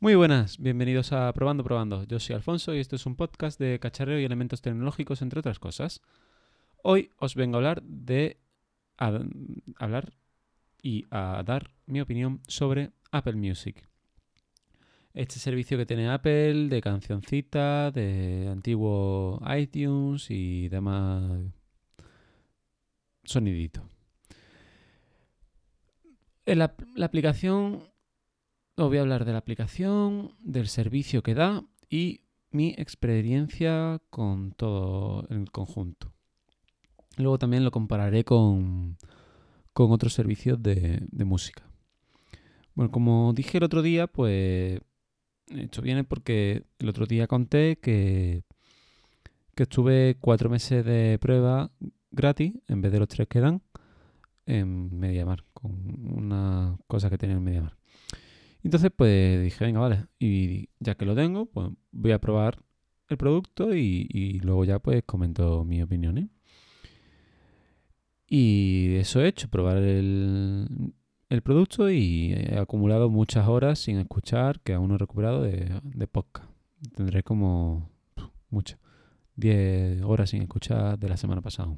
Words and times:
Muy 0.00 0.14
buenas, 0.14 0.58
bienvenidos 0.58 1.12
a 1.12 1.30
Probando 1.34 1.62
Probando. 1.62 2.04
Yo 2.04 2.18
soy 2.18 2.34
Alfonso 2.34 2.74
y 2.74 2.78
esto 2.80 2.96
es 2.96 3.04
un 3.04 3.16
podcast 3.16 3.58
de 3.60 3.78
cacharreo 3.78 4.18
y 4.18 4.24
elementos 4.24 4.62
tecnológicos, 4.62 5.20
entre 5.20 5.40
otras 5.40 5.58
cosas. 5.58 6.00
Hoy 6.82 7.10
os 7.18 7.34
vengo 7.34 7.56
a 7.56 7.58
hablar 7.58 7.82
de 7.82 8.38
a- 8.96 9.20
hablar 9.76 10.14
y 10.82 11.04
a 11.10 11.42
dar 11.44 11.70
mi 11.86 12.00
opinión 12.00 12.40
sobre 12.48 12.92
Apple 13.12 13.34
Music. 13.34 13.86
Este 15.12 15.38
servicio 15.38 15.76
que 15.76 15.86
tiene 15.86 16.08
Apple 16.08 16.68
de 16.68 16.80
cancioncita, 16.80 17.90
de 17.90 18.48
antiguo 18.50 19.42
iTunes 19.54 20.30
y 20.30 20.68
demás 20.68 21.42
sonidito. 23.24 23.86
En 26.46 26.58
la, 26.58 26.74
la 26.96 27.06
aplicación, 27.06 27.80
os 28.76 28.88
voy 28.88 28.98
a 28.98 29.02
hablar 29.02 29.24
de 29.24 29.32
la 29.32 29.38
aplicación, 29.38 30.34
del 30.40 30.68
servicio 30.68 31.22
que 31.22 31.34
da 31.34 31.64
y 31.88 32.22
mi 32.50 32.74
experiencia 32.78 34.00
con 34.10 34.52
todo 34.52 35.26
el 35.30 35.50
conjunto. 35.50 36.12
Luego 37.16 37.38
también 37.38 37.64
lo 37.64 37.70
compararé 37.70 38.24
con, 38.24 38.96
con 39.72 39.92
otros 39.92 40.14
servicios 40.14 40.62
de, 40.62 41.06
música. 41.24 41.62
Bueno, 42.74 42.90
como 42.90 43.32
dije 43.34 43.58
el 43.58 43.64
otro 43.64 43.82
día, 43.82 44.06
pues 44.06 44.80
esto 45.48 45.82
viene 45.82 46.04
porque 46.04 46.64
el 46.78 46.88
otro 46.88 47.06
día 47.06 47.26
conté 47.26 47.78
que, 47.78 48.44
que 49.54 49.64
estuve 49.64 50.16
cuatro 50.20 50.48
meses 50.48 50.84
de 50.84 51.18
prueba 51.20 51.72
gratis 52.10 52.54
en 52.68 52.80
vez 52.80 52.92
de 52.92 52.98
los 52.98 53.08
tres 53.08 53.28
que 53.28 53.40
dan 53.40 53.62
en 54.46 54.98
MediaMar, 54.98 55.44
con 55.52 55.72
una 56.16 56.78
cosa 56.86 57.10
que 57.10 57.18
tiene 57.18 57.34
en 57.34 57.44
MediaMar. 57.44 57.79
Entonces, 58.62 58.90
pues 58.94 59.42
dije, 59.42 59.64
venga, 59.64 59.80
vale, 59.80 60.06
y 60.18 60.68
ya 60.78 60.94
que 60.94 61.06
lo 61.06 61.14
tengo, 61.14 61.46
pues 61.46 61.70
voy 61.92 62.12
a 62.12 62.20
probar 62.20 62.58
el 63.08 63.16
producto 63.16 63.74
y, 63.74 64.40
luego 64.42 64.64
ya 64.64 64.78
pues 64.78 65.02
comento 65.04 65.64
mi 65.64 65.82
opinión. 65.82 66.18
¿eh? 66.18 66.28
Y 68.28 68.94
eso 68.96 69.20
he 69.20 69.28
hecho, 69.28 69.48
probar 69.48 69.78
el, 69.78 70.94
producto 71.42 71.90
y 71.90 72.32
he 72.32 72.58
acumulado 72.58 73.08
muchas 73.08 73.48
horas 73.48 73.78
sin 73.78 73.98
escuchar 73.98 74.60
que 74.60 74.74
aún 74.74 74.88
no 74.88 74.94
he 74.94 74.98
recuperado 74.98 75.42
de, 75.42 76.06
podcast. 76.06 76.48
Tendré 76.94 77.22
como 77.22 77.90
muchas, 78.50 78.78
10 79.36 80.02
horas 80.02 80.30
sin 80.30 80.42
escuchar 80.42 80.98
de 80.98 81.08
la 81.08 81.16
semana 81.16 81.40
pasada. 81.40 81.76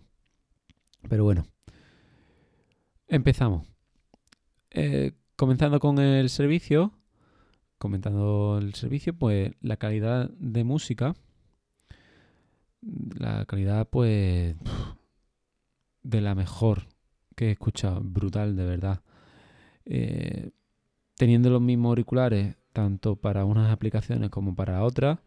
Pero 1.09 1.25
bueno, 1.25 1.45
empezamos. 3.09 3.67
Eh, 4.71 5.13
comenzando 5.37 5.81
con 5.81 5.99
el 5.99 6.29
servicio, 6.29 6.93
comentando 7.79 8.59
el 8.61 8.75
servicio, 8.75 9.13
pues 9.13 9.53
la 9.61 9.77
calidad 9.77 10.31
de 10.39 10.65
música, 10.65 11.15
la 12.81 13.45
calidad 13.47 13.89
pues 13.89 14.57
de 16.03 16.21
la 16.21 16.35
mejor 16.35 16.87
que 17.35 17.49
he 17.49 17.51
escuchado, 17.53 18.01
brutal 18.03 18.57
de 18.57 18.65
verdad. 18.65 19.01
Eh, 19.85 20.51
teniendo 21.17 21.51
los 21.51 21.61
mismos 21.61 21.91
auriculares 21.91 22.57
tanto 22.73 23.17
para 23.17 23.45
unas 23.45 23.71
aplicaciones 23.71 24.31
como 24.31 24.55
para 24.55 24.83
otras, 24.83 25.19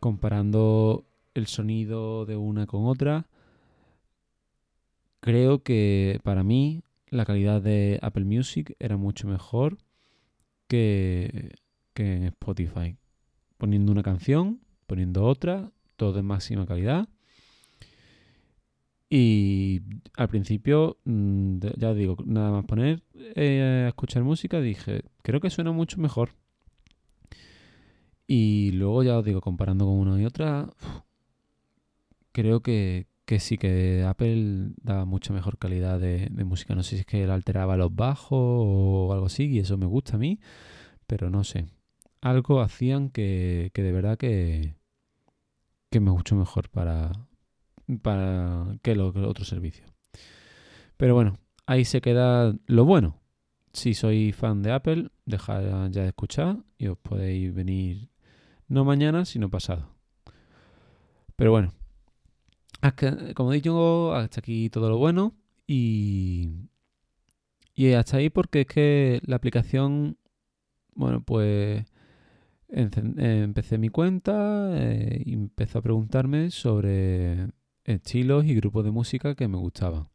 comparando 0.00 1.04
el 1.34 1.46
sonido 1.46 2.26
de 2.26 2.36
una 2.36 2.66
con 2.66 2.86
otra, 2.86 3.26
creo 5.20 5.62
que 5.62 6.20
para 6.22 6.42
mí 6.42 6.82
la 7.12 7.24
calidad 7.24 7.60
de 7.62 7.98
Apple 8.02 8.24
Music 8.24 8.74
era 8.80 8.96
mucho 8.96 9.28
mejor 9.28 9.78
que, 10.66 11.52
que 11.94 12.16
en 12.16 12.24
Spotify. 12.24 12.96
Poniendo 13.58 13.92
una 13.92 14.02
canción, 14.02 14.60
poniendo 14.86 15.24
otra, 15.24 15.70
todo 15.96 16.18
en 16.18 16.26
máxima 16.26 16.66
calidad. 16.66 17.08
Y 19.10 19.82
al 20.16 20.28
principio, 20.28 20.98
mm, 21.04 21.58
de- 21.58 21.74
ya 21.76 21.92
digo, 21.92 22.16
nada 22.24 22.50
más 22.50 22.64
poner 22.64 23.02
eh, 23.14 23.82
a 23.84 23.88
escuchar 23.88 24.22
música, 24.24 24.60
dije, 24.60 25.02
creo 25.22 25.38
que 25.40 25.50
suena 25.50 25.70
mucho 25.72 26.00
mejor. 26.00 26.30
Y 28.26 28.70
luego 28.72 29.02
ya 29.02 29.18
os 29.18 29.24
digo, 29.24 29.40
comparando 29.40 29.84
con 29.84 29.94
una 29.94 30.20
y 30.20 30.24
otra, 30.24 30.70
creo 32.32 32.60
que, 32.62 33.06
que 33.32 33.40
sí 33.40 33.56
que 33.56 34.04
Apple 34.06 34.72
daba 34.82 35.06
mucha 35.06 35.32
mejor 35.32 35.56
calidad 35.56 35.98
de, 35.98 36.28
música. 36.44 36.74
No 36.74 36.82
sé 36.82 36.96
si 36.96 36.96
es 36.96 37.06
que 37.06 37.22
él 37.22 37.30
alteraba 37.30 37.78
los 37.78 37.94
bajos 37.94 38.38
o 38.38 39.10
algo 39.10 39.24
así, 39.24 39.46
y 39.46 39.58
eso 39.58 39.78
me 39.78 39.86
gusta 39.86 40.16
a 40.16 40.18
mí, 40.18 40.38
pero 41.06 41.30
no 41.30 41.42
sé. 41.42 41.64
Algo 42.20 42.60
hacían 42.60 43.08
que, 43.08 43.70
que 43.72 43.82
de 43.82 43.90
verdad 43.90 44.18
que, 44.18 44.74
que 45.90 46.00
me 46.00 46.10
mucho 46.10 46.36
mejor 46.36 46.68
para, 46.68 47.10
para 48.02 48.76
que 48.82 48.94
los 48.94 49.16
otros 49.16 49.48
servicios. 49.48 49.90
Pero 50.98 51.14
bueno, 51.14 51.38
ahí 51.64 51.86
se 51.86 52.02
queda 52.02 52.54
lo 52.66 52.84
bueno. 52.84 53.18
Si 53.72 53.94
sois 53.94 54.36
fan 54.36 54.60
de 54.60 54.72
Apple, 54.72 55.08
dejad 55.24 55.90
ya 55.90 56.02
de 56.02 56.08
escuchar 56.08 56.58
y 56.76 56.88
os 56.88 56.98
podéis 56.98 57.54
venir 57.54 58.10
no 58.68 58.84
mañana, 58.84 59.24
sino 59.24 59.48
pasado. 59.48 59.88
Pero 61.34 61.50
bueno, 61.50 61.72
hasta- 62.82 63.32
como 63.34 63.52
he 63.52 63.56
dicho, 63.56 64.14
hasta 64.14 64.40
aquí 64.40 64.68
todo 64.70 64.90
lo 64.90 64.98
bueno 64.98 65.34
y, 65.66 66.50
y 67.74 67.92
hasta 67.92 68.18
ahí 68.18 68.28
porque 68.30 68.62
es 68.62 68.66
que 68.66 69.20
la 69.24 69.36
aplicación, 69.36 70.18
bueno, 70.94 71.22
pues 71.24 71.86
empecé 72.68 73.78
mi 73.78 73.88
cuenta 73.88 74.70
eh, 74.74 75.22
y 75.24 75.34
empezó 75.34 75.78
a 75.78 75.82
preguntarme 75.82 76.50
sobre 76.50 77.48
estilos 77.84 78.44
y 78.46 78.54
grupos 78.54 78.84
de 78.84 78.90
música 78.90 79.34
que 79.34 79.48
me 79.48 79.58
gustaban. 79.58 80.08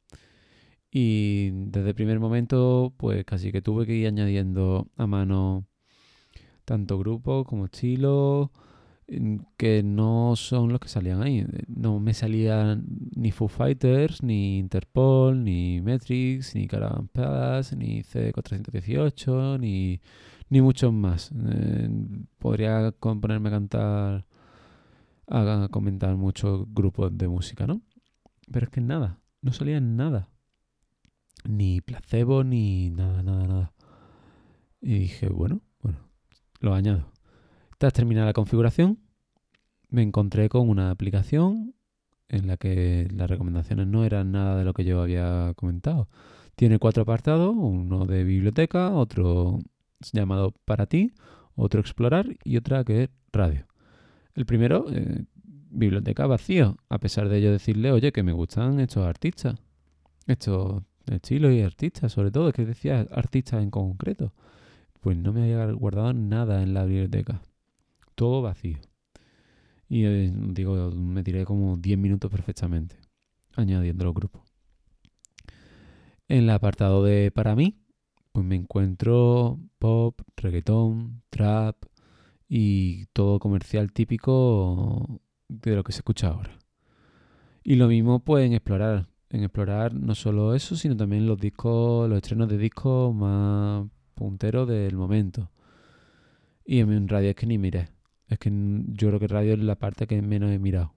Y 0.91 1.51
desde 1.51 1.89
el 1.89 1.95
primer 1.95 2.19
momento, 2.19 2.93
pues 2.97 3.25
casi 3.25 3.51
que 3.51 3.61
tuve 3.61 3.85
que 3.85 3.95
ir 3.95 4.07
añadiendo 4.07 4.87
a 4.95 5.05
mano 5.07 5.65
tanto 6.65 6.97
grupos 6.99 7.45
como 7.45 7.65
estilos 7.65 8.49
que 9.57 9.83
no 9.83 10.35
son 10.35 10.71
los 10.71 10.79
que 10.79 10.89
salían 10.89 11.23
ahí. 11.23 11.45
No 11.67 11.99
me 11.99 12.13
salían 12.13 12.85
ni 13.15 13.31
Foo 13.31 13.47
Fighters, 13.47 14.21
ni 14.21 14.57
Interpol, 14.57 15.43
ni 15.43 15.81
Metrix, 15.81 16.55
ni 16.55 16.67
Caravan 16.67 17.07
Palace, 17.07 17.75
ni 17.75 18.03
C418, 18.03 19.59
ni, 19.59 20.01
ni 20.49 20.61
muchos 20.61 20.91
más. 20.91 21.31
Eh, 21.31 21.89
podría 22.37 22.91
ponerme 22.99 23.49
a 23.49 23.51
cantar, 23.51 24.25
a 25.27 25.67
comentar 25.71 26.15
muchos 26.15 26.65
grupos 26.73 27.17
de 27.17 27.27
música, 27.27 27.65
¿no? 27.65 27.81
Pero 28.51 28.65
es 28.65 28.71
que 28.71 28.81
nada, 28.81 29.19
no 29.41 29.53
salía 29.53 29.79
nada. 29.79 30.29
Ni 31.45 31.79
placebo, 31.81 32.43
ni 32.43 32.89
nada, 32.89 33.23
nada, 33.23 33.47
nada. 33.47 33.73
Y 34.81 34.99
dije, 34.99 35.29
bueno, 35.29 35.61
bueno, 35.81 35.99
lo 36.59 36.73
añado. 36.73 37.16
Tras 37.77 37.93
terminar 37.93 38.25
la 38.25 38.33
configuración, 38.33 38.97
me 39.89 40.01
encontré 40.01 40.49
con 40.49 40.67
una 40.67 40.89
aplicación 40.89 41.75
en 42.27 42.47
la 42.47 42.57
que 42.57 43.07
las 43.13 43.29
recomendaciones 43.29 43.85
no 43.85 44.03
eran 44.03 44.31
nada 44.31 44.57
de 44.57 44.65
lo 44.65 44.73
que 44.73 44.83
yo 44.83 44.99
había 44.99 45.53
comentado. 45.55 46.09
Tiene 46.55 46.79
cuatro 46.79 47.03
apartados, 47.03 47.55
uno 47.55 48.05
de 48.05 48.23
biblioteca, 48.23 48.95
otro 48.95 49.59
llamado 50.11 50.55
para 50.65 50.87
ti, 50.87 51.11
otro 51.55 51.79
explorar 51.79 52.35
y 52.43 52.57
otra 52.57 52.83
que 52.83 53.03
es 53.03 53.09
radio. 53.31 53.67
El 54.33 54.47
primero, 54.47 54.87
eh, 54.91 55.25
biblioteca 55.43 56.25
vacío, 56.25 56.77
a 56.89 56.97
pesar 56.97 57.29
de 57.29 57.41
yo 57.41 57.51
decirle, 57.51 57.91
oye, 57.91 58.11
que 58.11 58.23
me 58.23 58.31
gustan 58.31 58.79
estos 58.79 59.05
artistas, 59.05 59.55
estos 60.25 60.81
estilos 61.05 61.53
y 61.53 61.61
artistas, 61.61 62.11
sobre 62.11 62.31
todo, 62.31 62.49
es 62.49 62.55
que 62.55 62.65
decía 62.65 63.05
artistas 63.11 63.61
en 63.61 63.69
concreto. 63.69 64.33
Pues 64.99 65.15
no 65.15 65.31
me 65.31 65.43
había 65.43 65.71
guardado 65.73 66.13
nada 66.13 66.63
en 66.63 66.73
la 66.73 66.85
biblioteca, 66.85 67.43
todo 68.17 68.41
vacío. 68.41 68.79
Y 69.87 70.05
eh, 70.05 70.33
digo, 70.33 70.91
me 70.91 71.23
tiré 71.23 71.45
como 71.45 71.77
10 71.77 71.97
minutos 71.99 72.31
perfectamente, 72.31 72.97
añadiendo 73.55 74.05
los 74.05 74.13
grupos. 74.15 74.41
En 76.27 76.39
el 76.39 76.49
apartado 76.49 77.03
de 77.03 77.31
para 77.31 77.55
mí, 77.55 77.77
pues 78.33 78.45
me 78.45 78.55
encuentro 78.55 79.59
pop, 79.77 80.19
reggaetón, 80.35 81.21
trap 81.29 81.77
y 82.49 83.05
todo 83.13 83.39
comercial 83.39 83.93
típico 83.93 85.21
de 85.47 85.75
lo 85.75 85.83
que 85.83 85.93
se 85.93 85.99
escucha 85.99 86.29
ahora. 86.29 86.57
Y 87.63 87.75
lo 87.75 87.87
mismo 87.87 88.19
pues 88.23 88.45
en 88.45 88.53
explorar. 88.53 89.07
En 89.29 89.43
explorar 89.43 89.93
no 89.93 90.15
solo 90.15 90.55
eso, 90.55 90.75
sino 90.75 90.97
también 90.97 91.27
los 91.27 91.37
discos, 91.37 92.09
los 92.09 92.17
estrenos 92.17 92.49
de 92.49 92.57
discos 92.57 93.13
más 93.13 93.85
punteros 94.15 94.67
del 94.67 94.95
momento. 94.95 95.51
Y 96.65 96.79
en 96.79 97.07
radio 97.07 97.29
es 97.29 97.35
que 97.35 97.45
ni 97.45 97.57
miré. 97.57 97.96
Es 98.27 98.39
que 98.39 98.51
yo 98.51 99.07
creo 99.09 99.19
que 99.19 99.27
radio 99.27 99.53
es 99.53 99.59
la 99.59 99.75
parte 99.75 100.07
que 100.07 100.21
menos 100.21 100.51
he 100.51 100.59
mirado. 100.59 100.93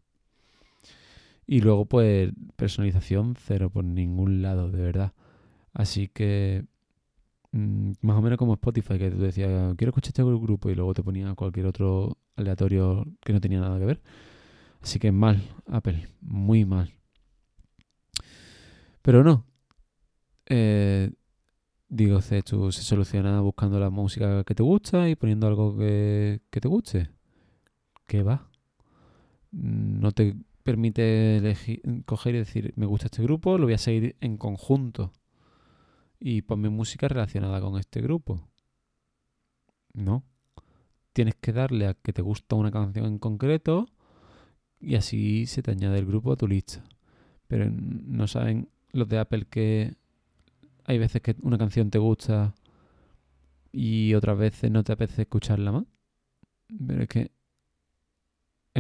Y 1.47 1.61
luego, 1.61 1.87
pues, 1.87 2.33
personalización 2.57 3.35
cero 3.37 3.71
por 3.71 3.85
ningún 3.85 4.43
lado, 4.43 4.71
de 4.71 4.83
verdad. 4.83 5.13
Así 5.73 6.09
que 6.09 6.65
Mm, 7.53 7.93
más 8.03 8.17
o 8.17 8.23
menos 8.23 8.39
como 8.39 8.55
Spotify, 8.55 8.99
que 8.99 9.11
tú 9.11 9.19
decías, 9.19 9.75
quiero 9.77 9.91
escuchar 9.91 10.11
este 10.11 10.23
grupo 10.23 10.71
y 10.71 10.75
luego 10.75 10.95
te 10.95 11.03
ponía 11.03 11.35
cualquier 11.35 11.67
otro 11.67 12.17
aleatorio 12.37 13.05
que 13.21 13.33
no 13.33 13.41
tenía 13.41 13.61
nada 13.61 13.79
que 13.79 13.87
ver. 13.87 14.01
Así 14.83 14.99
que 14.99 15.13
mal, 15.13 15.43
Apple, 15.67 16.09
muy 16.23 16.65
mal. 16.65 16.95
Pero 19.03 19.25
no. 19.25 19.45
Eh, 20.47 21.13
digo, 21.89 22.21
se, 22.21 22.43
se 22.43 22.83
soluciona 22.83 23.41
buscando 23.41 23.79
la 23.81 23.91
música 23.91 24.45
que 24.45 24.55
te 24.55 24.63
gusta 24.63 25.09
y 25.09 25.17
poniendo 25.17 25.47
algo 25.47 25.77
que, 25.77 26.41
que 26.51 26.61
te 26.61 26.69
guste. 26.69 27.11
¿Qué 28.11 28.25
va? 28.25 28.51
No 29.53 30.11
te 30.11 30.35
permite 30.65 31.37
elegir, 31.37 31.81
coger 32.07 32.35
y 32.35 32.39
decir, 32.39 32.73
me 32.75 32.85
gusta 32.85 33.07
este 33.07 33.23
grupo, 33.23 33.57
lo 33.57 33.67
voy 33.67 33.75
a 33.75 33.79
seguir 33.79 34.17
en 34.21 34.37
conjunto 34.37 35.13
y 36.19 36.43
ponme 36.43 36.71
música 36.71 37.07
relacionada 37.07 37.61
con 37.61 37.79
este 37.79 38.01
grupo. 38.01 38.49
No. 39.93 40.25
Tienes 41.13 41.37
que 41.37 41.53
darle 41.53 41.87
a 41.87 41.95
que 41.95 42.13
te 42.13 42.21
gusta 42.21 42.57
una 42.57 42.73
canción 42.73 43.07
en 43.07 43.21
concreto 43.21 43.87
y 44.81 44.97
así 44.97 45.47
se 45.47 45.63
te 45.63 45.71
añade 45.71 46.01
el 46.01 46.07
grupo 46.07 46.33
a 46.33 46.37
tu 46.37 46.49
lista. 46.49 46.83
Pero 47.47 47.71
no 47.71 48.27
saben 48.27 48.71
los 48.91 49.09
de 49.09 49.21
Apple 49.21 49.47
que 49.49 49.95
hay 50.85 50.99
veces 50.99 51.23
que 51.23 51.37
una 51.43 51.59
canción 51.59 51.91
te 51.91 51.99
gusta 51.99 52.57
y 53.71 54.15
otras 54.15 54.37
veces 54.37 54.69
no 54.73 54.83
te 54.83 54.95
apetece 54.95 55.23
escucharla 55.23 55.71
más. 55.71 55.85
Pero 56.89 57.03
es 57.05 57.09
que 57.09 57.40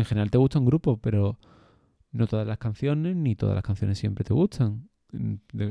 en 0.00 0.06
general 0.06 0.30
te 0.30 0.38
gusta 0.38 0.58
un 0.58 0.66
grupo, 0.66 0.96
pero 0.98 1.38
no 2.12 2.26
todas 2.26 2.46
las 2.46 2.58
canciones 2.58 3.16
ni 3.16 3.36
todas 3.36 3.54
las 3.54 3.64
canciones 3.64 3.98
siempre 3.98 4.24
te 4.24 4.34
gustan, 4.34 4.88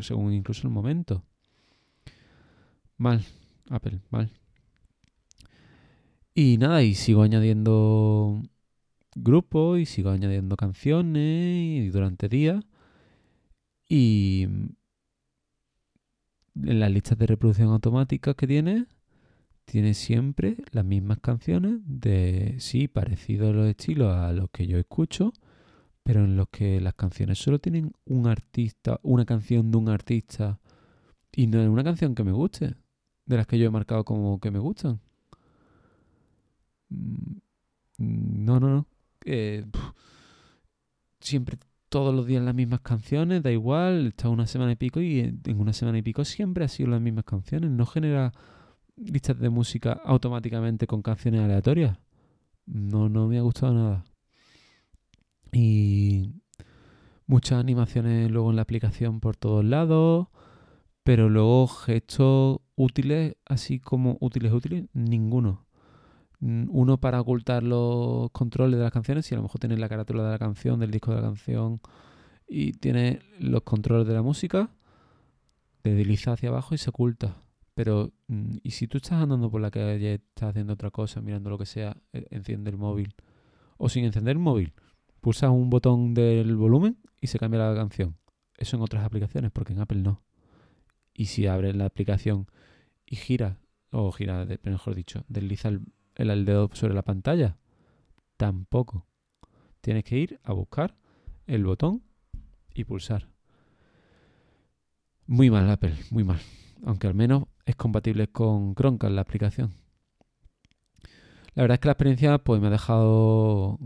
según 0.01 0.33
incluso 0.33 0.67
el 0.67 0.73
momento. 0.73 1.23
Mal, 2.97 3.23
Apple, 3.69 4.01
mal. 4.09 4.31
Y 6.33 6.57
nada, 6.57 6.83
y 6.83 6.95
sigo 6.95 7.23
añadiendo 7.23 8.41
grupos 9.15 9.79
y 9.79 9.85
sigo 9.85 10.09
añadiendo 10.11 10.55
canciones 10.55 11.85
y 11.85 11.89
durante 11.89 12.29
días. 12.29 12.63
Y 13.87 14.43
en 16.55 16.79
las 16.79 16.91
listas 16.91 17.17
de 17.17 17.27
reproducción 17.27 17.69
automática 17.69 18.33
que 18.33 18.47
tiene, 18.47 18.85
tiene 19.69 19.93
siempre 19.93 20.57
las 20.71 20.83
mismas 20.83 21.19
canciones 21.19 21.79
de, 21.85 22.55
sí, 22.57 22.87
parecidos 22.87 23.55
los 23.55 23.67
estilos 23.67 24.15
a 24.15 24.33
los 24.33 24.49
que 24.49 24.65
yo 24.65 24.79
escucho, 24.79 25.31
pero 26.01 26.23
en 26.25 26.35
los 26.35 26.49
que 26.49 26.81
las 26.81 26.95
canciones 26.95 27.37
solo 27.37 27.59
tienen 27.59 27.93
un 28.05 28.25
artista, 28.25 28.99
una 29.03 29.25
canción 29.25 29.69
de 29.69 29.77
un 29.77 29.89
artista 29.89 30.59
y 31.31 31.45
no 31.45 31.61
es 31.61 31.69
una 31.69 31.83
canción 31.83 32.15
que 32.15 32.23
me 32.23 32.31
guste 32.31 32.73
de 33.27 33.37
las 33.37 33.45
que 33.45 33.59
yo 33.59 33.67
he 33.67 33.69
marcado 33.69 34.03
como 34.05 34.39
que 34.39 34.49
me 34.49 34.57
gustan. 34.57 35.01
Mm, 36.89 37.37
no, 37.99 38.59
no, 38.59 38.69
no. 38.69 38.87
siempre, 41.19 41.59
todos 41.89 42.15
los 42.15 42.25
días 42.25 42.43
las 42.43 42.55
mismas 42.55 42.81
canciones, 42.81 43.43
da 43.43 43.51
igual, 43.51 44.07
está 44.07 44.29
una 44.29 44.47
semana 44.47 44.71
y 44.71 44.75
pico 44.77 44.99
y 44.99 45.19
en 45.19 45.59
una 45.59 45.73
semana 45.73 45.99
y 45.99 46.01
pico 46.01 46.25
siempre 46.25 46.65
ha 46.65 46.67
sido 46.67 46.89
las 46.89 47.01
mismas 47.01 47.25
canciones. 47.25 47.69
No 47.69 47.85
genera 47.85 48.33
listas 48.99 49.39
de 49.39 49.49
música 49.49 49.93
automáticamente 50.03 50.87
con 50.87 51.01
canciones 51.01 51.41
aleatorias. 51.41 51.97
No, 52.65 53.09
no 53.09 53.27
me 53.27 53.37
ha 53.37 53.41
gustado 53.41 53.73
nada. 53.73 54.05
Y 55.51 56.33
muchas 57.25 57.59
animaciones 57.59 58.29
luego 58.29 58.49
en 58.49 58.57
la 58.57 58.61
aplicación 58.63 59.19
por 59.19 59.35
todos 59.35 59.65
lados, 59.65 60.27
pero 61.03 61.29
luego 61.29 61.67
gestos 61.67 62.59
útiles, 62.75 63.35
así 63.45 63.79
como 63.79 64.17
útiles, 64.19 64.51
útiles, 64.51 64.85
ninguno. 64.93 65.65
Mm, 66.39 66.67
uno 66.69 66.99
para 66.99 67.19
ocultar 67.19 67.63
los 67.63 68.31
controles 68.31 68.77
de 68.77 68.83
las 68.83 68.93
canciones, 68.93 69.25
si 69.25 69.35
a 69.35 69.37
lo 69.37 69.43
mejor 69.43 69.59
tienes 69.59 69.79
la 69.79 69.89
carátula 69.89 70.23
de 70.23 70.31
la 70.31 70.39
canción, 70.39 70.79
del 70.79 70.91
disco 70.91 71.11
de 71.11 71.17
la 71.17 71.27
canción, 71.27 71.81
y 72.47 72.73
tiene 72.73 73.21
los 73.39 73.63
controles 73.63 74.07
de 74.07 74.13
la 74.13 74.21
música, 74.21 74.69
te 75.81 75.93
desliza 75.93 76.33
hacia 76.33 76.49
abajo 76.49 76.75
y 76.75 76.77
se 76.77 76.89
oculta. 76.89 77.37
Pero, 77.79 78.11
mm, 78.27 78.57
y 78.61 78.71
si 78.71 78.89
tú 78.89 78.97
estás 78.97 79.21
andando 79.21 79.49
por 79.49 79.61
la 79.61 79.71
calle, 79.71 80.15
estás 80.15 80.49
haciendo 80.49 80.73
otra 80.73 80.91
cosa, 80.91 81.21
mirando 81.21 81.49
lo 81.49 81.57
que 81.57 81.65
sea, 81.65 81.95
e, 82.11 82.27
enciende 82.29 82.69
el 82.71 82.75
móvil. 82.75 83.15
O 83.77 83.87
sin 83.87 84.03
encender 84.03 84.33
el 84.33 84.39
móvil, 84.39 84.73
pulsas 85.21 85.49
un 85.49 85.69
botón 85.69 86.13
del 86.13 86.57
volumen 86.57 86.97
y 87.21 87.27
se 87.27 87.39
cambia 87.39 87.69
la 87.69 87.73
canción. 87.73 88.17
Eso 88.57 88.75
en 88.75 88.81
otras 88.81 89.05
aplicaciones, 89.05 89.51
porque 89.51 89.71
en 89.71 89.79
Apple 89.79 89.99
no. 90.01 90.21
Y 91.13 91.27
si 91.27 91.47
abres 91.47 91.73
la 91.73 91.85
aplicación 91.85 92.47
y 93.05 93.15
gira, 93.15 93.61
o 93.91 94.11
gira, 94.11 94.45
mejor 94.63 94.93
dicho, 94.93 95.23
desliza 95.29 95.69
el, 95.69 95.85
el, 96.15 96.43
dedo 96.43 96.69
sobre 96.73 96.93
la 96.93 97.03
pantalla. 97.03 97.55
Tampoco. 98.35 99.07
Tienes 99.79 100.03
que 100.03 100.17
ir 100.17 100.41
a 100.43 100.51
buscar 100.51 100.97
el 101.47 101.63
botón 101.63 102.03
y 102.73 102.83
pulsar. 102.83 103.29
Muy 105.27 105.49
mal 105.49 105.69
Apple, 105.69 105.95
muy 106.11 106.25
mal. 106.25 106.41
Aunque 106.85 107.07
al 107.07 107.15
menos 107.15 107.43
es 107.65 107.75
compatible 107.75 108.27
con 108.27 108.75
Chromecast 108.75 109.13
la 109.13 109.21
aplicación. 109.21 109.73
La 111.53 111.63
verdad 111.63 111.75
es 111.75 111.79
que 111.79 111.87
la 111.87 111.93
experiencia 111.93 112.37
pues 112.37 112.61
me 112.61 112.67
ha 112.67 112.71
dejado 112.71 113.79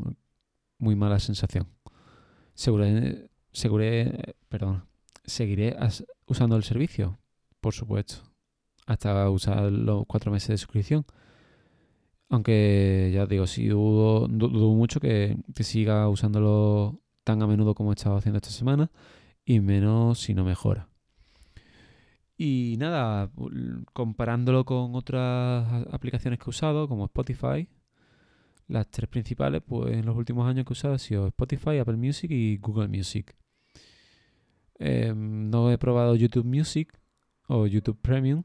muy 0.77 0.95
mala 0.95 1.19
sensación. 1.19 1.67
Seguré, 2.53 3.29
seguré 3.51 4.35
perdón, 4.49 4.85
seguiré 5.25 5.75
usando 6.27 6.55
el 6.55 6.63
servicio, 6.63 7.17
por 7.61 7.73
supuesto 7.73 8.33
hasta 8.85 9.29
usar 9.29 9.71
los 9.71 10.05
cuatro 10.07 10.31
meses 10.31 10.49
de 10.49 10.57
suscripción. 10.57 11.05
Aunque 12.29 13.11
ya 13.13 13.25
digo, 13.25 13.47
sí 13.47 13.67
dudo, 13.67 14.27
mucho 14.27 14.99
que, 14.99 15.37
siga 15.61 16.09
usándolo 16.09 16.99
tan 17.23 17.41
a 17.41 17.47
menudo 17.47 17.75
como 17.75 17.91
he 17.91 17.95
estado 17.95 18.17
haciendo 18.17 18.37
esta 18.37 18.49
semana 18.49 18.91
y 19.45 19.59
menos 19.59 20.19
si 20.19 20.33
no 20.33 20.43
mejora. 20.43 20.89
Y 22.38 22.75
nada, 22.80 23.31
comparándolo 23.94 24.65
con 24.65 24.95
otras 24.95 25.88
aplicaciones 25.91 26.39
que 26.39 26.45
he 26.47 26.50
usado, 26.50 26.88
como 26.88 27.06
Spotify, 27.06 27.68
las 28.68 28.89
tres 28.89 29.09
principales, 29.09 29.62
pues 29.65 29.94
en 29.94 30.06
los 30.06 30.15
últimos 30.15 30.47
años 30.47 30.65
que 30.65 30.71
he 30.71 30.74
usado 30.74 30.94
han 30.94 31.00
sido 31.00 31.27
Spotify, 31.27 31.77
Apple 31.77 31.97
Music 31.97 32.31
y 32.31 32.57
Google 32.57 32.88
Music. 32.88 33.35
Em, 34.80 35.50
no 35.50 35.71
he 35.71 35.77
probado 35.77 36.15
YouTube 36.15 36.45
Music 36.45 37.00
o 37.47 37.68
YouTube 37.68 38.00
Premium, 38.01 38.44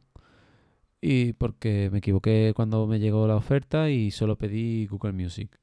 y 1.01 1.33
porque 1.35 1.91
me 1.93 1.99
equivoqué 1.99 2.53
cuando 2.57 2.87
me 2.87 2.99
llegó 2.99 3.27
la 3.29 3.37
oferta 3.37 3.91
y 3.91 4.11
solo 4.11 4.37
pedí 4.37 4.87
Google 4.87 5.13
Music. 5.13 5.59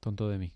Tonto 0.00 0.28
de 0.28 0.38
mí. 0.38 0.52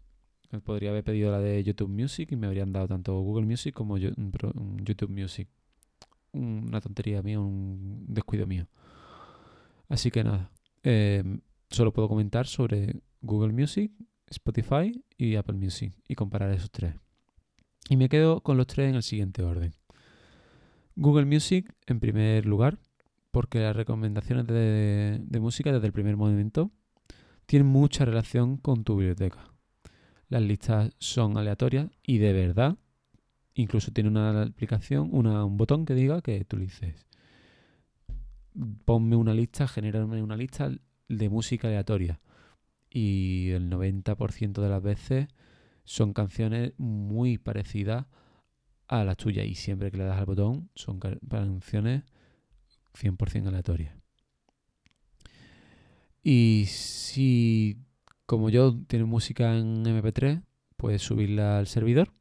Podría 0.65 0.91
haber 0.91 1.05
pedido 1.05 1.31
la 1.31 1.39
de 1.39 1.63
YouTube 1.63 1.89
Music 1.89 2.31
y 2.33 2.37
me 2.37 2.47
habrían 2.47 2.73
dado 2.73 2.89
tanto 2.89 3.19
Google 3.21 3.47
Music 3.47 3.75
como 3.75 3.99
YouTube 3.99 5.11
Music. 5.11 5.49
Una 6.33 6.81
tontería 6.81 7.23
mía, 7.23 7.41
un 7.41 8.05
descuido 8.09 8.47
mío. 8.47 8.67
Así 9.89 10.11
que 10.11 10.23
nada. 10.23 10.51
Em, 10.83 11.41
solo 11.69 11.93
puedo 11.93 12.09
comentar 12.09 12.47
sobre 12.47 13.03
Google 13.21 13.53
Music, 13.53 13.93
Spotify 14.29 14.93
y 15.19 15.37
Apple 15.37 15.57
Music 15.57 15.93
y 16.07 16.15
comparar 16.15 16.53
esos 16.53 16.71
tres. 16.71 16.95
Y 17.89 17.97
me 17.97 18.09
quedo 18.09 18.41
con 18.41 18.57
los 18.57 18.67
tres 18.67 18.89
en 18.89 18.95
el 18.95 19.03
siguiente 19.03 19.43
orden. 19.43 19.75
Google 20.95 21.25
Music 21.25 21.75
en 21.87 21.99
primer 21.99 22.47
lugar 22.47 22.79
porque 23.31 23.61
las 23.61 23.77
recomendaciones 23.77 24.47
de, 24.47 25.41
música 25.41 25.73
desde 25.73 25.87
el 25.87 25.93
primer 25.93 26.17
movimiento 26.17 26.71
tienen 27.47 27.69
mucha 27.69 28.05
relación 28.05 28.57
con 28.57 28.85
tu 28.85 28.97
biblioteca. 28.97 29.53
Las 30.29 30.43
listas 30.43 30.93
son 30.99 31.37
aleatorias 31.37 31.91
y 32.03 32.19
de 32.19 32.33
verdad, 32.33 32.77
incluso 33.61 33.93
tiene 33.93 34.09
una 34.09 34.43
aplicación, 34.43 35.11
un 35.13 35.57
botón 35.57 35.85
que 35.85 35.95
diga 35.95 36.23
que 36.23 36.45
tú 36.45 36.57
le 36.57 36.65
dices, 36.65 37.07
ponme 38.85 39.17
una 39.17 39.35
lista, 39.35 39.69
genérame 39.69 40.23
una 40.23 40.37
lista 40.37 40.71
de 41.09 41.29
música 41.29 41.69
aleatoria. 41.69 42.21
Y 42.91 43.51
el 43.51 43.71
90% 43.71 44.61
de 44.61 44.69
las 44.69 44.83
veces 44.83 45.29
son 45.85 46.13
canciones 46.13 46.73
muy 46.79 47.39
parecidas 47.39 48.07
a 48.89 49.05
las 49.05 49.17
tuyas. 49.17 49.47
Y 49.47 49.55
siempre 49.55 49.91
que 49.91 49.99
le 49.99 50.05
das 50.05 50.19
al 50.19 50.27
botón, 50.27 50.71
son 50.75 50.99
canciones 50.99 52.03
100% 52.95 53.47
aleatoria. 53.47 53.97
Y 56.23 56.65
si, 56.67 57.79
como 58.27 58.51
yo, 58.51 58.77
tienes 58.87 59.09
música 59.09 59.57
en 59.57 59.85
MP3, 59.85 60.43
puedes 60.77 61.03
subirla 61.03 61.59
al 61.59 61.67
servidor 61.67 62.13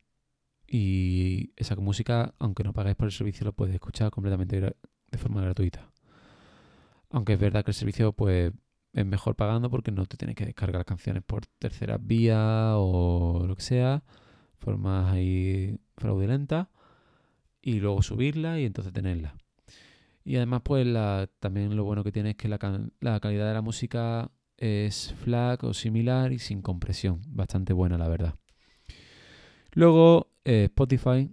y 0.70 1.52
esa 1.56 1.76
música, 1.78 2.36
aunque 2.38 2.64
no 2.64 2.74
pagues 2.74 2.96
por 2.96 3.08
el 3.08 3.12
servicio, 3.12 3.46
lo 3.46 3.54
puedes 3.54 3.74
escuchar 3.74 4.12
completamente 4.12 4.62
de 4.62 5.18
forma 5.18 5.42
gratuita. 5.42 5.90
Aunque 7.10 7.34
es 7.34 7.40
verdad 7.40 7.66
que 7.66 7.72
el 7.72 7.76
servicio 7.76 8.14
pues 8.14 8.54
es 8.94 9.06
mejor 9.06 9.36
pagando 9.36 9.70
porque 9.70 9.92
no 9.92 10.06
te 10.06 10.18
tienes 10.18 10.36
que 10.36 10.46
descargar 10.46 10.86
canciones 10.86 11.24
por 11.24 11.46
terceras 11.58 12.00
vías 12.02 12.74
o 12.76 13.46
lo 13.48 13.56
que 13.56 13.64
sea, 13.64 14.04
formas 14.58 15.12
ahí 15.12 15.80
fraudulentas, 15.98 16.68
y 17.62 17.80
luego 17.80 18.02
subirla 18.04 18.60
y 18.60 18.66
entonces 18.66 18.94
tenerla. 18.94 19.36
Y 20.24 20.36
además, 20.36 20.62
pues 20.64 20.86
la, 20.86 21.28
también 21.40 21.76
lo 21.76 21.84
bueno 21.84 22.04
que 22.04 22.12
tiene 22.12 22.32
es 22.32 22.36
que 22.36 22.48
la, 22.48 22.60
la 23.00 23.20
calidad 23.20 23.48
de 23.48 23.54
la 23.54 23.62
música 23.62 24.32
es 24.58 25.16
FLAC 25.24 25.64
o 25.64 25.74
similar 25.74 26.32
y 26.32 26.40
sin 26.40 26.62
compresión. 26.62 27.22
Bastante 27.28 27.74
buena, 27.74 27.98
la 27.98 28.08
verdad. 28.08 28.36
Luego, 29.72 30.32
eh, 30.50 30.64
Spotify. 30.66 31.32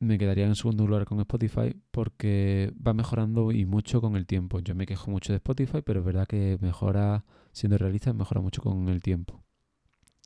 Me 0.00 0.18
quedaría 0.18 0.46
en 0.46 0.54
segundo 0.54 0.86
lugar 0.86 1.06
con 1.06 1.18
Spotify 1.20 1.74
porque 1.90 2.72
va 2.86 2.92
mejorando 2.94 3.52
y 3.52 3.64
mucho 3.64 4.00
con 4.02 4.16
el 4.16 4.26
tiempo. 4.26 4.60
Yo 4.60 4.74
me 4.74 4.86
quejo 4.86 5.10
mucho 5.10 5.32
de 5.32 5.36
Spotify, 5.36 5.80
pero 5.84 6.00
es 6.00 6.06
verdad 6.06 6.26
que 6.26 6.58
mejora, 6.60 7.24
siendo 7.52 7.78
realista, 7.78 8.12
mejora 8.12 8.40
mucho 8.40 8.62
con 8.62 8.88
el 8.88 9.02
tiempo. 9.02 9.42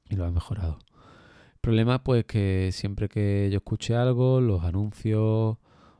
Y 0.08 0.16
lo 0.16 0.24
ha 0.24 0.30
mejorado. 0.32 0.78
El 1.54 1.60
problema, 1.60 2.02
pues, 2.04 2.24
que 2.24 2.70
siempre 2.72 3.08
que 3.08 3.48
yo 3.52 3.58
escuche 3.58 3.94
algo, 3.96 4.40
los 4.40 4.64
anuncios 4.64 5.58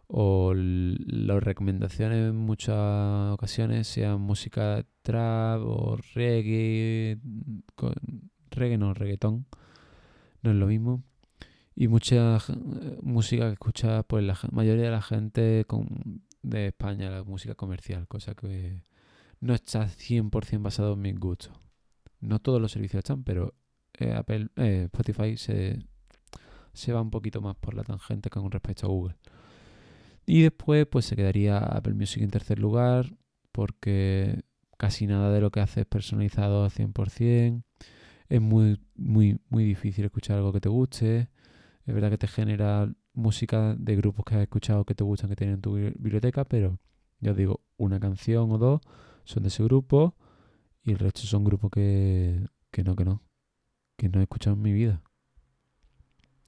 o 0.08 0.52
las 0.54 1.42
recomendaciones 1.42 2.30
en 2.30 2.36
muchas 2.36 3.32
ocasiones 3.32 3.86
sean 3.88 4.20
música 4.20 4.84
trap 5.02 5.60
o 5.62 5.96
reggae, 6.14 7.18
reggae 8.50 8.78
no, 8.78 8.92
reggaetón, 8.94 9.46
no 10.42 10.50
es 10.50 10.56
lo 10.56 10.66
mismo. 10.66 11.02
Y 11.76 11.88
mucha 11.88 12.38
música 13.02 13.46
que 13.46 13.52
escucha 13.54 14.02
pues 14.04 14.24
la 14.24 14.38
mayoría 14.52 14.84
de 14.84 14.90
la 14.90 15.02
gente 15.02 15.66
de 16.42 16.66
España, 16.66 17.10
la 17.10 17.24
música 17.24 17.54
comercial, 17.54 18.06
cosa 18.06 18.34
que 18.34 18.82
no 19.40 19.54
está 19.54 19.88
100% 19.88 20.62
basado 20.62 20.94
en 20.94 21.02
mis 21.02 21.18
gustos. 21.18 21.52
No 22.20 22.38
todos 22.38 22.60
los 22.60 22.72
servicios 22.72 23.00
están, 23.00 23.24
pero 23.24 23.54
eh, 23.98 24.12
Apple, 24.12 24.48
eh, 24.56 24.84
Spotify 24.84 25.36
se, 25.36 25.84
se 26.72 26.92
va 26.92 27.02
un 27.02 27.10
poquito 27.10 27.40
más 27.40 27.56
por 27.56 27.74
la 27.74 27.84
tangente 27.84 28.30
con 28.30 28.50
respecto 28.50 28.86
a 28.86 28.90
Google. 28.90 29.16
Y 30.26 30.42
después 30.42 30.86
pues 30.86 31.04
se 31.04 31.16
quedaría 31.16 31.58
Apple 31.58 31.94
Music 31.94 32.22
en 32.22 32.30
tercer 32.30 32.58
lugar 32.58 33.14
porque 33.52 34.42
casi 34.78 35.06
nada 35.06 35.30
de 35.32 35.40
lo 35.40 35.50
que 35.50 35.60
hace 35.60 35.80
es 35.80 35.86
personalizado 35.86 36.64
al 36.64 36.70
100%. 36.70 37.62
Es 38.28 38.40
muy, 38.40 38.80
muy, 38.94 39.38
muy 39.48 39.64
difícil 39.64 40.04
escuchar 40.04 40.38
algo 40.38 40.52
que 40.52 40.60
te 40.60 40.68
guste. 40.68 41.28
Es 41.86 41.94
verdad 41.94 42.10
que 42.10 42.18
te 42.18 42.26
genera 42.26 42.92
música 43.12 43.74
de 43.78 43.96
grupos 43.96 44.24
que 44.24 44.34
has 44.36 44.42
escuchado 44.42 44.84
que 44.84 44.94
te 44.94 45.04
gustan, 45.04 45.30
que 45.30 45.36
tienen 45.36 45.56
en 45.56 45.60
tu 45.60 45.74
biblioteca, 45.74 46.44
pero 46.44 46.78
ya 47.20 47.32
os 47.32 47.36
digo, 47.36 47.60
una 47.76 48.00
canción 48.00 48.50
o 48.50 48.58
dos 48.58 48.80
son 49.24 49.42
de 49.42 49.48
ese 49.48 49.62
grupo 49.64 50.14
y 50.82 50.92
el 50.92 50.98
resto 50.98 51.22
son 51.22 51.44
grupos 51.44 51.70
que, 51.70 52.46
que 52.70 52.82
no, 52.84 52.96
que 52.96 53.04
no, 53.04 53.22
que 53.96 54.08
no 54.08 54.20
he 54.20 54.22
escuchado 54.22 54.56
en 54.56 54.62
mi 54.62 54.72
vida 54.72 55.02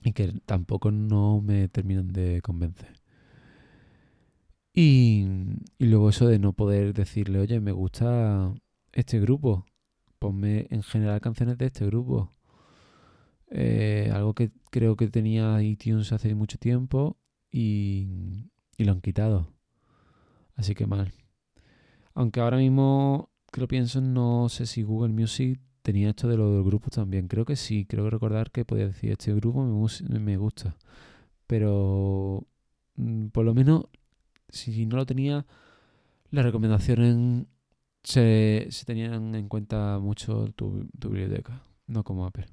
y 0.02 0.12
que 0.12 0.32
tampoco 0.46 0.90
no 0.90 1.40
me 1.40 1.68
terminan 1.68 2.08
de 2.08 2.40
convencer. 2.42 3.02
Y, 4.72 5.26
luego 5.78 6.10
eso 6.10 6.28
de 6.28 6.38
no 6.38 6.52
poder 6.52 6.92
decirle, 6.92 7.40
oye, 7.40 7.60
me 7.60 7.72
gusta 7.72 8.54
este 8.92 9.18
grupo, 9.18 9.64
ponme 10.18 10.66
en 10.70 10.82
general 10.82 11.20
canciones 11.20 11.56
de 11.58 11.66
este 11.66 11.86
grupo. 11.86 12.34
Eh, 13.48 14.10
algo 14.12 14.34
que 14.34 14.50
creo 14.76 14.94
que 14.94 15.08
tenía 15.08 15.62
iTunes 15.62 16.12
hace 16.12 16.34
mucho 16.34 16.58
tiempo 16.58 17.16
y, 17.50 18.50
y 18.76 18.84
lo 18.84 18.92
han 18.92 19.00
quitado. 19.00 19.48
Así 20.54 20.74
que 20.74 20.86
mal. 20.86 21.14
Aunque 22.12 22.40
ahora 22.40 22.58
mismo 22.58 23.30
que 23.50 23.66
pienso, 23.66 24.02
no 24.02 24.50
sé 24.50 24.66
si 24.66 24.82
Google 24.82 25.14
Music 25.14 25.58
tenía 25.80 26.10
esto 26.10 26.28
de 26.28 26.36
los 26.36 26.62
grupos 26.62 26.90
también. 26.90 27.26
Creo 27.26 27.46
que 27.46 27.56
sí, 27.56 27.86
creo 27.86 28.10
recordar 28.10 28.50
que 28.50 28.66
podía 28.66 28.88
decir 28.88 29.12
este 29.12 29.32
grupo 29.32 29.64
me, 29.64 30.36
gusta. 30.36 30.76
Pero 31.46 32.46
mm, 32.96 33.28
por 33.28 33.46
lo 33.46 33.54
menos 33.54 33.86
si 34.50 34.84
no 34.84 34.96
lo 34.96 35.06
tenía, 35.06 35.46
las 36.30 36.44
recomendaciones 36.44 37.46
se, 38.02 38.66
se 38.68 38.84
tenían 38.84 39.34
en 39.34 39.48
cuenta 39.48 39.98
mucho 40.00 40.52
tu, 40.54 40.86
biblioteca, 41.08 41.62
no 41.86 42.04
como 42.04 42.26
Apple. 42.26 42.46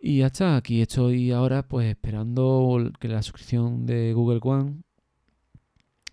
Y 0.00 0.18
ya 0.18 0.26
está, 0.26 0.56
aquí 0.56 0.80
estoy 0.80 1.32
ahora 1.32 1.66
pues 1.66 1.88
esperando 1.88 2.90
que 3.00 3.08
la 3.08 3.22
suscripción 3.22 3.84
de 3.84 4.12
Google 4.12 4.40
One 4.42 4.82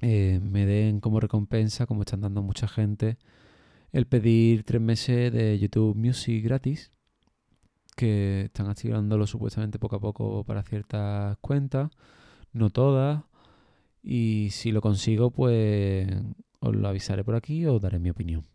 eh, 0.02 0.40
me 0.42 0.66
den 0.66 1.00
como 1.00 1.20
recompensa, 1.20 1.86
como 1.86 2.02
están 2.02 2.22
dando 2.22 2.42
mucha 2.42 2.68
gente, 2.68 3.18
el 3.92 4.08
pedir 4.08 4.64
tres 4.64 4.82
meses 4.82 5.32
de 5.32 5.60
YouTube 5.60 5.96
Music 5.96 6.44
gratis, 6.44 6.92
que 7.96 8.46
están 8.46 8.70
activándolo 8.70 9.28
supuestamente 9.28 9.80
poco 9.80 9.98
a 9.98 10.00
poco 10.00 10.44
para 10.44 10.64
ciertas 10.64 11.38
cuentas, 11.38 11.92
no 12.54 12.72
todas, 12.72 13.24
y 14.02 14.50
si 14.52 14.72
lo 14.72 14.82
consigo, 14.82 15.32
pues 15.32 16.08
os 16.60 16.76
lo 16.76 16.88
avisaré 16.88 17.24
por 17.24 17.36
aquí 17.36 17.66
o 17.66 17.80
daré 17.80 18.00
mi 18.00 18.10
opinión. 18.10 18.46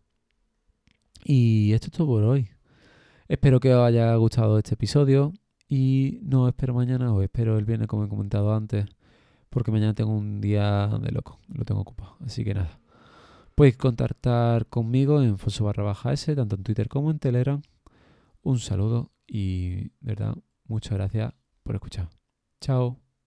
Y 1.23 1.73
esto 1.73 1.87
es 1.87 1.93
todo 1.93 2.07
por 2.07 2.23
hoy. 2.23 2.49
Espero 3.31 3.61
que 3.61 3.73
os 3.73 3.87
haya 3.87 4.13
gustado 4.17 4.57
este 4.57 4.73
episodio 4.73 5.31
y 5.69 6.19
no 6.21 6.49
espero 6.49 6.73
mañana 6.73 7.13
o 7.13 7.21
espero 7.21 7.57
el 7.57 7.63
viernes 7.63 7.87
como 7.87 8.03
he 8.03 8.09
comentado 8.09 8.53
antes 8.53 8.87
porque 9.49 9.71
mañana 9.71 9.93
tengo 9.93 10.11
un 10.11 10.41
día 10.41 10.89
de 11.01 11.11
loco, 11.13 11.39
lo 11.47 11.63
tengo 11.63 11.79
ocupado. 11.79 12.17
Así 12.25 12.43
que 12.43 12.53
nada, 12.53 12.81
podéis 13.55 13.77
contactar 13.77 14.65
conmigo 14.65 15.21
en 15.21 15.37
Foso 15.37 15.63
barra 15.63 15.81
baja 15.81 16.11
S, 16.11 16.35
tanto 16.35 16.57
en 16.57 16.63
Twitter 16.63 16.89
como 16.89 17.09
en 17.09 17.19
Telegram. 17.19 17.61
Un 18.41 18.59
saludo 18.59 19.13
y, 19.25 19.75
de 20.01 20.13
verdad, 20.13 20.35
muchas 20.65 20.97
gracias 20.97 21.33
por 21.63 21.75
escuchar. 21.75 22.09
Chao. 22.59 23.00